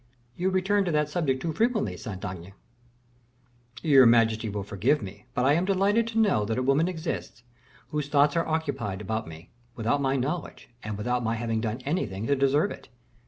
"You 0.35 0.49
return 0.49 0.83
to 0.85 0.91
that 0.93 1.09
subject 1.09 1.43
too 1.43 1.53
frequently, 1.53 1.95
Saint 1.95 2.25
Aignan." 2.25 2.53
"Your 3.83 4.07
majesty 4.07 4.49
will 4.49 4.63
forgive 4.63 4.99
me, 5.03 5.27
but 5.35 5.45
I 5.45 5.53
am 5.53 5.63
delighted 5.63 6.07
to 6.07 6.17
know 6.17 6.43
that 6.43 6.57
a 6.57 6.63
woman 6.63 6.87
exists 6.87 7.43
whose 7.89 8.09
thoughts 8.09 8.35
are 8.35 8.47
occupied 8.47 8.99
about 8.99 9.27
me, 9.27 9.51
without 9.75 10.01
my 10.01 10.15
knowledge, 10.15 10.69
and 10.81 10.97
without 10.97 11.23
my 11.23 11.35
having 11.35 11.61
done 11.61 11.81
anything 11.85 12.25
to 12.25 12.35
deserve 12.35 12.71
it. 12.71 12.89